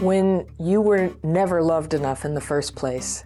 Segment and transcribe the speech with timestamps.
[0.00, 3.24] When you were never loved enough in the first place,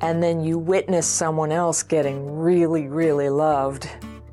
[0.00, 3.86] and then you witness someone else getting really, really loved,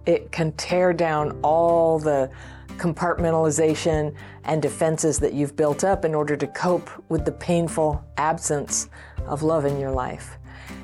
[0.05, 2.31] it can tear down all the
[2.77, 8.87] compartmentalization and defenses that you've built up in order to cope with the painful absence
[9.25, 10.37] of love in your life.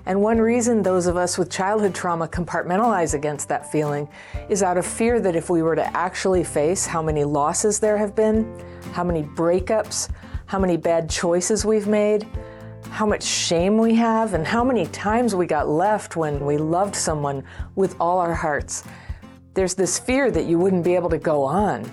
[0.06, 4.10] And one reason those of us with childhood trauma compartmentalize against that feeling
[4.50, 7.98] is out of fear that if we were to actually face how many losses there
[7.98, 8.62] have been,
[8.92, 10.10] how many breakups,
[10.46, 12.28] how many bad choices we've made,
[12.90, 16.96] how much shame we have, and how many times we got left when we loved
[16.96, 17.44] someone
[17.76, 18.84] with all our hearts,
[19.54, 21.90] there's this fear that you wouldn't be able to go on.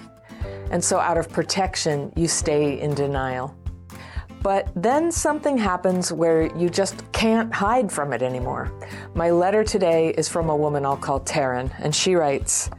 [0.70, 3.56] And so, out of protection, you stay in denial.
[4.42, 8.72] But then something happens where you just can't hide from it anymore.
[9.14, 12.70] My letter today is from a woman I'll call Taryn, and she writes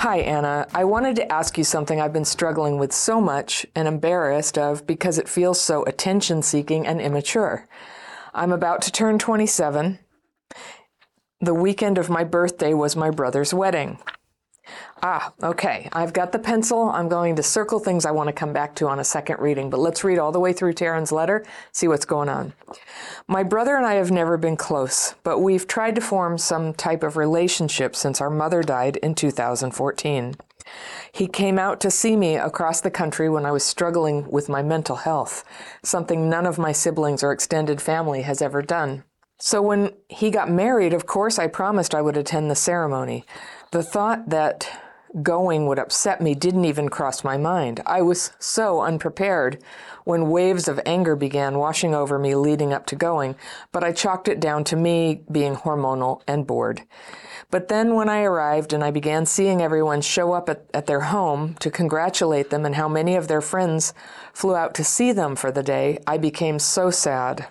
[0.00, 0.66] Hi, Anna.
[0.72, 4.86] I wanted to ask you something I've been struggling with so much and embarrassed of
[4.86, 7.68] because it feels so attention seeking and immature.
[8.32, 9.98] I'm about to turn 27.
[11.42, 13.98] The weekend of my birthday was my brother's wedding.
[15.02, 15.88] Ah, okay.
[15.92, 16.90] I've got the pencil.
[16.90, 19.70] I'm going to circle things I want to come back to on a second reading,
[19.70, 22.52] but let's read all the way through Taryn's letter, see what's going on.
[23.26, 27.02] My brother and I have never been close, but we've tried to form some type
[27.02, 30.36] of relationship since our mother died in 2014.
[31.12, 34.62] He came out to see me across the country when I was struggling with my
[34.62, 35.44] mental health,
[35.82, 39.04] something none of my siblings or extended family has ever done.
[39.42, 43.24] So when he got married, of course, I promised I would attend the ceremony.
[43.70, 44.68] The thought that
[45.22, 47.80] going would upset me didn't even cross my mind.
[47.86, 49.62] I was so unprepared
[50.04, 53.34] when waves of anger began washing over me leading up to going,
[53.72, 56.82] but I chalked it down to me being hormonal and bored.
[57.50, 61.00] But then when I arrived and I began seeing everyone show up at, at their
[61.00, 63.94] home to congratulate them and how many of their friends
[64.34, 67.48] flew out to see them for the day, I became so sad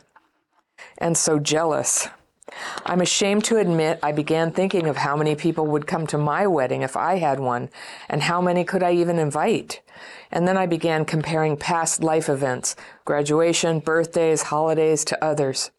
[0.99, 2.07] and so jealous.
[2.85, 6.47] I'm ashamed to admit I began thinking of how many people would come to my
[6.47, 7.69] wedding if I had one,
[8.07, 9.81] and how many could I even invite.
[10.31, 15.71] And then I began comparing past life events, graduation, birthdays, holidays to others.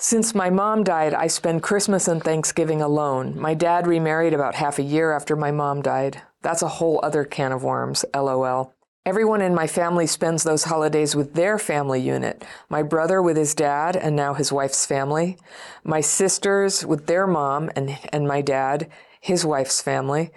[0.00, 3.38] Since my mom died, I spend Christmas and Thanksgiving alone.
[3.38, 6.22] My dad remarried about half a year after my mom died.
[6.40, 8.74] That's a whole other can of worms, lol.
[9.08, 12.44] Everyone in my family spends those holidays with their family unit.
[12.68, 15.38] My brother with his dad and now his wife's family.
[15.82, 20.28] My sisters with their mom and, and my dad, his wife's family.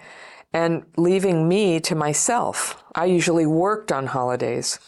[0.54, 2.82] And leaving me to myself.
[2.94, 4.78] I usually worked on holidays.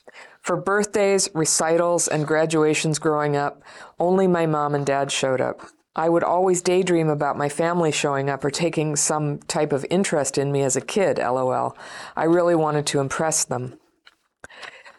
[0.41, 3.63] For birthdays, recitals, and graduations growing up,
[4.01, 5.61] only my mom and dad showed up.
[5.97, 10.37] I would always daydream about my family showing up or taking some type of interest
[10.37, 11.77] in me as a kid, lol.
[12.17, 13.79] I really wanted to impress them.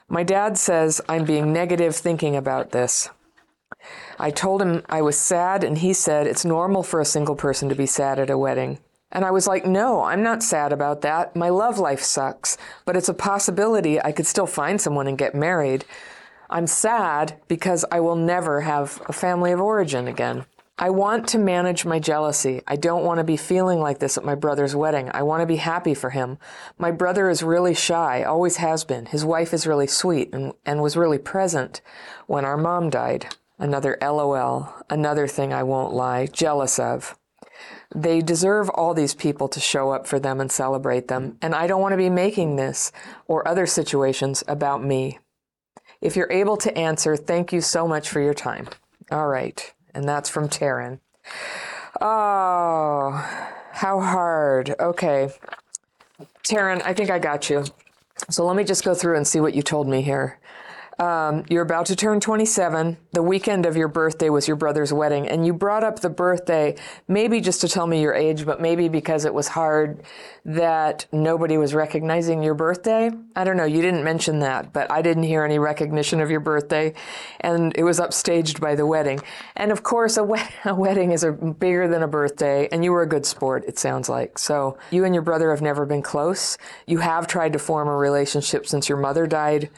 [0.07, 3.09] My dad says I'm being negative thinking about this.
[4.17, 7.67] I told him I was sad, and he said it's normal for a single person
[7.69, 8.79] to be sad at a wedding.
[9.11, 11.35] And I was like, no, I'm not sad about that.
[11.35, 15.35] My love life sucks, but it's a possibility I could still find someone and get
[15.35, 15.85] married.
[16.49, 20.45] I'm sad because I will never have a family of origin again.
[20.77, 22.61] I want to manage my jealousy.
[22.67, 25.09] I don't want to be feeling like this at my brother's wedding.
[25.13, 26.37] I want to be happy for him.
[26.77, 29.05] My brother is really shy, always has been.
[29.05, 31.79] His wife is really sweet and, and was really present
[32.27, 33.33] when our mom died.
[33.57, 37.17] Another LOL, another thing I won't lie, jealous of.
[37.95, 41.67] They deserve all these people to show up for them and celebrate them, and I
[41.67, 42.91] don't want to be making this
[43.27, 45.19] or other situations about me.
[46.01, 48.67] If you're able to answer, thank you so much for your time.
[49.09, 50.99] All right and that's from Taryn.
[52.01, 53.11] Oh,
[53.71, 54.75] how hard.
[54.79, 55.31] Okay.
[56.43, 57.65] Taryn, I think I got you.
[58.29, 60.39] So let me just go through and see what you told me here.
[60.97, 62.97] Um, you're about to turn 27.
[63.11, 66.75] The weekend of your birthday was your brother's wedding, and you brought up the birthday,
[67.07, 70.03] maybe just to tell me your age, but maybe because it was hard
[70.45, 73.11] that nobody was recognizing your birthday.
[73.35, 73.65] I don't know.
[73.65, 76.93] You didn't mention that, but I didn't hear any recognition of your birthday,
[77.41, 79.19] and it was upstaged by the wedding.
[79.57, 80.23] And of course, a,
[80.65, 83.77] a wedding is a, bigger than a birthday, and you were a good sport, it
[83.77, 84.37] sounds like.
[84.37, 86.57] So you and your brother have never been close.
[86.87, 89.69] You have tried to form a relationship since your mother died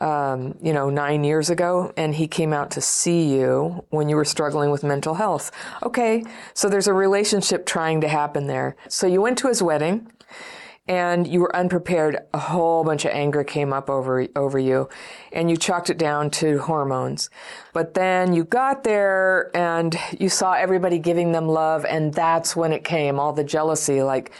[0.00, 4.16] um, you know, nine years ago, and he came out to see you when you
[4.16, 5.50] were struggling with mental health.
[5.82, 8.76] Okay, so there's a relationship trying to happen there.
[8.88, 10.10] So you went to his wedding
[10.86, 12.18] and you were unprepared.
[12.34, 14.88] A whole bunch of anger came up over over you,
[15.32, 17.30] and you chalked it down to hormones.
[17.72, 22.72] But then you got there and you saw everybody giving them love, and that's when
[22.72, 24.02] it came all the jealousy.
[24.02, 24.32] Like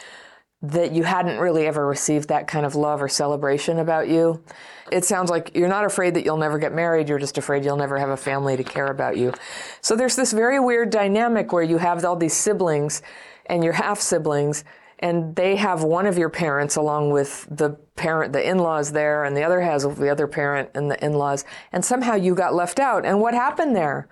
[0.71, 4.43] that you hadn't really ever received that kind of love or celebration about you.
[4.91, 7.77] It sounds like you're not afraid that you'll never get married, you're just afraid you'll
[7.77, 9.33] never have a family to care about you.
[9.81, 13.01] So there's this very weird dynamic where you have all these siblings
[13.47, 14.63] and your half siblings
[14.99, 19.35] and they have one of your parents along with the parent the in-laws there and
[19.35, 23.05] the other has the other parent and the in-laws and somehow you got left out.
[23.05, 24.07] And what happened there?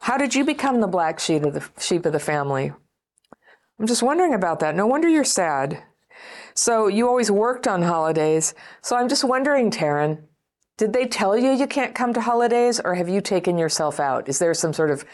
[0.00, 2.72] How did you become the black sheep of the sheep of the family?
[3.78, 4.74] I'm just wondering about that.
[4.74, 5.82] No wonder you're sad
[6.54, 8.54] so you always worked on holidays.
[8.82, 10.18] So i'm just wondering taryn
[10.78, 14.28] did they tell you you can't come to holidays or have you taken yourself out?
[14.28, 15.04] Is there some sort of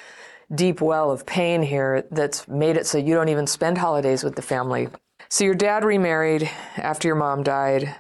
[0.55, 4.35] deep well of pain here that's made it so you don't even spend holidays with
[4.35, 4.89] the family?
[5.29, 7.95] So your dad remarried after your mom died.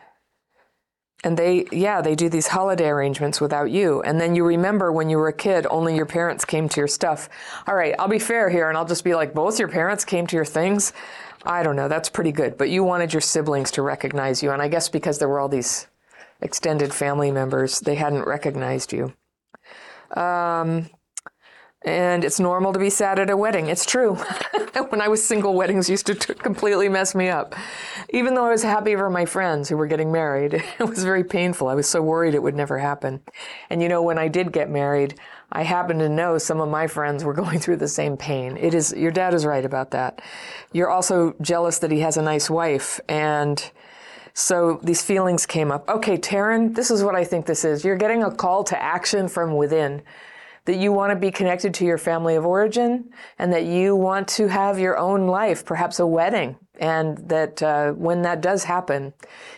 [1.24, 4.00] And they, yeah, they do these holiday arrangements without you.
[4.02, 6.86] And then you remember when you were a kid, only your parents came to your
[6.86, 7.28] stuff.
[7.66, 10.28] All right, I'll be fair here and I'll just be like, both your parents came
[10.28, 10.92] to your things.
[11.44, 12.56] I don't know, that's pretty good.
[12.56, 14.52] But you wanted your siblings to recognize you.
[14.52, 15.88] And I guess because there were all these
[16.40, 19.12] extended family members, they hadn't recognized you.
[20.16, 20.88] Um,
[21.82, 23.68] and it's normal to be sad at a wedding.
[23.68, 24.14] It's true.
[24.88, 27.54] when I was single, weddings used to t- completely mess me up.
[28.10, 31.22] Even though I was happy for my friends who were getting married, it was very
[31.22, 31.68] painful.
[31.68, 33.20] I was so worried it would never happen.
[33.70, 35.18] And you know, when I did get married,
[35.52, 38.56] I happened to know some of my friends were going through the same pain.
[38.56, 40.20] It is, your dad is right about that.
[40.72, 43.70] You're also jealous that he has a nice wife and
[44.34, 45.88] so these feelings came up.
[45.88, 47.84] Okay, Taryn, this is what I think this is.
[47.84, 50.00] You're getting a call to action from within
[50.68, 54.28] that you want to be connected to your family of origin and that you want
[54.28, 56.58] to have your own life, perhaps a wedding.
[56.78, 59.14] And that uh, when that does happen,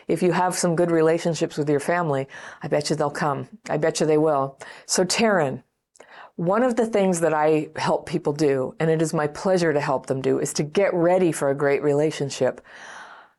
[0.06, 2.28] if you have some good relationships with your family,
[2.62, 3.48] I bet you they'll come.
[3.68, 4.56] I bet you they will.
[4.86, 5.64] So, Taryn,
[6.36, 9.80] one of the things that I help people do, and it is my pleasure to
[9.80, 12.60] help them do, is to get ready for a great relationship.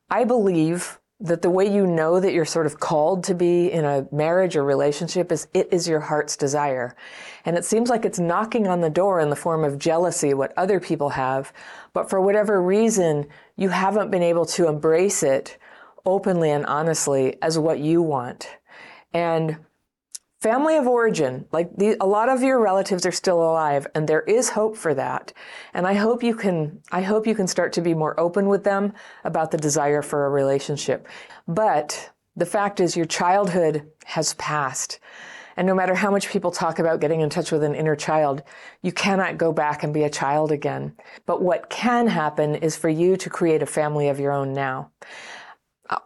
[0.10, 3.86] I believe that the way you know that you're sort of called to be in
[3.86, 6.96] a marriage or relationship is it is your heart's desire.
[7.46, 10.52] And it seems like it's knocking on the door in the form of jealousy, what
[10.58, 11.54] other people have.
[11.94, 15.58] But for whatever reason, you haven't been able to embrace it
[16.06, 18.50] openly and honestly as what you want.
[19.14, 19.58] And
[20.42, 24.22] family of origin, like the, a lot of your relatives are still alive and there
[24.22, 25.32] is hope for that.
[25.74, 28.64] And I hope you can, I hope you can start to be more open with
[28.64, 28.94] them
[29.24, 31.08] about the desire for a relationship.
[31.48, 35.00] But the fact is your childhood has passed.
[35.58, 38.42] And no matter how much people talk about getting in touch with an inner child,
[38.82, 40.96] you cannot go back and be a child again.
[41.28, 44.90] But what can happen is for you to create a family of your own now.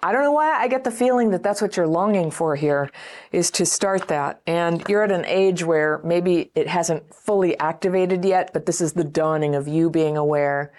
[0.01, 2.89] I don't know why I get the feeling that that's what you're longing for here
[3.31, 4.41] is to start that.
[4.47, 8.93] And you're at an age where maybe it hasn't fully activated yet, but this is
[8.93, 10.73] the dawning of you being aware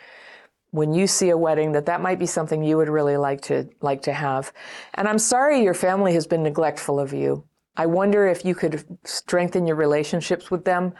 [0.72, 3.68] when you see a wedding that that might be something you would really like to
[3.80, 4.52] like to have.
[4.94, 7.44] And I'm sorry your family has been neglectful of you.
[7.76, 10.94] I wonder if you could strengthen your relationships with them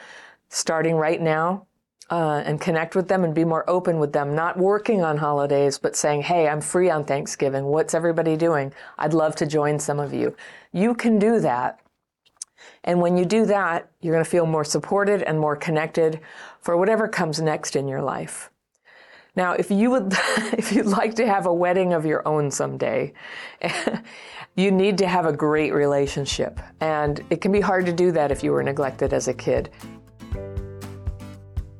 [0.48, 1.66] starting right now
[2.10, 5.78] uh, and connect with them and be more open with them, not working on holidays,
[5.78, 7.64] but saying, hey, I'm free on Thanksgiving.
[7.64, 8.72] What's everybody doing?
[8.98, 10.36] I'd love to join some of you.
[10.72, 11.80] You can do that.
[12.84, 16.20] And when you do that, you're going to feel more supported and more connected
[16.60, 18.50] for whatever comes next in your life.
[19.34, 20.12] Now, if you would,
[20.52, 23.12] if you'd like to have a wedding of your own someday,
[24.56, 26.60] you need to have a great relationship.
[26.80, 29.70] And it can be hard to do that if you were neglected as a kid.